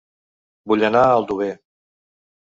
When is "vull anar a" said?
0.71-1.13